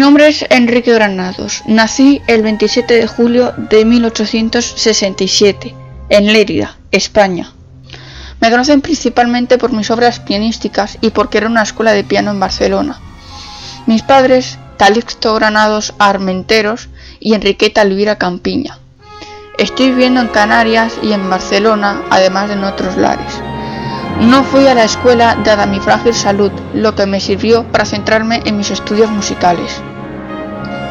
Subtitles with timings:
[0.00, 1.62] nombre es Enrique Granados.
[1.66, 5.74] Nací el 27 de julio de 1867
[6.08, 7.52] en Lérida, España.
[8.40, 12.40] Me conocen principalmente por mis obras pianísticas y porque era una escuela de piano en
[12.40, 12.98] Barcelona.
[13.86, 16.88] Mis padres, Calixto Granados Armenteros
[17.20, 18.78] y Enriqueta Elvira Campiña.
[19.58, 23.34] Estoy viviendo en Canarias y en Barcelona, además de en otros lares.
[24.20, 28.40] No fui a la escuela dada mi frágil salud, lo que me sirvió para centrarme
[28.46, 29.82] en mis estudios musicales.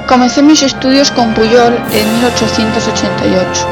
[0.10, 3.68] Comencé mis estudios con Puyol en 1888.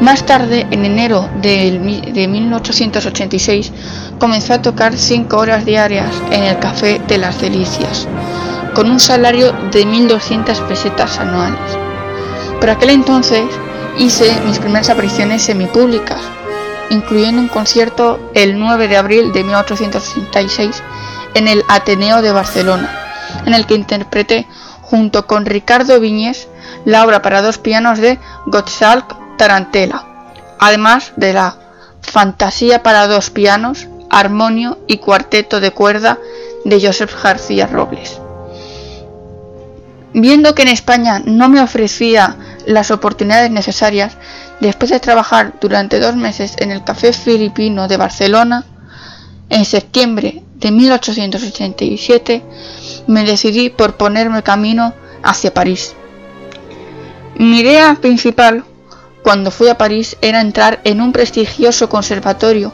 [0.00, 3.72] Más tarde, en enero de 1886,
[4.18, 8.08] comencé a tocar cinco horas diarias en el Café de las Delicias,
[8.74, 11.78] con un salario de 1.200 pesetas anuales.
[12.58, 13.44] Por aquel entonces
[13.98, 16.18] hice mis primeras apariciones semipúblicas,
[16.90, 20.82] incluyendo un concierto el 9 de abril de 1886
[21.34, 22.90] en el Ateneo de Barcelona,
[23.46, 24.48] en el que interpreté
[24.90, 26.48] junto con Ricardo Viñes
[26.84, 30.04] la obra para dos pianos de Gottschalk Tarantella,
[30.58, 31.56] además de la
[32.00, 36.18] Fantasía para dos pianos, armonio y cuarteto de cuerda
[36.64, 38.18] de Joseph García Robles.
[40.14, 44.16] Viendo que en España no me ofrecía las oportunidades necesarias,
[44.60, 48.64] después de trabajar durante dos meses en el Café Filipino de Barcelona,
[49.50, 52.42] en septiembre de 1887
[53.08, 55.96] me decidí por ponerme camino hacia París.
[57.34, 58.64] Mi idea principal
[59.24, 62.72] cuando fui a París era entrar en un prestigioso conservatorio,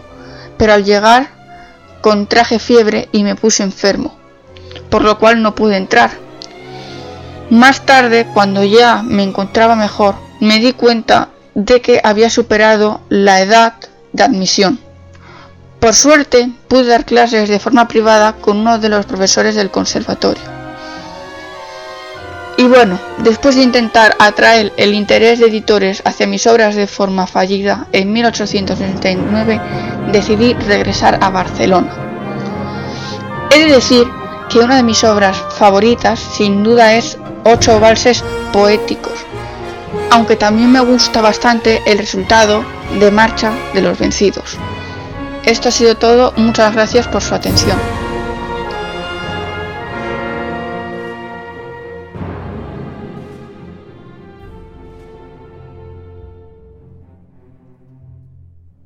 [0.58, 1.30] pero al llegar
[2.02, 4.14] contraje fiebre y me puse enfermo,
[4.90, 6.10] por lo cual no pude entrar.
[7.50, 13.40] Más tarde, cuando ya me encontraba mejor, me di cuenta de que había superado la
[13.40, 13.74] edad
[14.12, 14.78] de admisión.
[15.84, 20.42] Por suerte, pude dar clases de forma privada con uno de los profesores del conservatorio.
[22.56, 27.26] Y bueno, después de intentar atraer el interés de editores hacia mis obras de forma
[27.26, 29.60] fallida, en 1869
[30.10, 31.94] decidí regresar a Barcelona.
[33.50, 34.06] He de decir
[34.48, 39.18] que una de mis obras favoritas sin duda es Ocho valses poéticos,
[40.10, 42.64] aunque también me gusta bastante el resultado
[42.98, 44.56] de Marcha de los Vencidos.
[45.46, 47.78] Esto ha sido todo, muchas gracias por su atención.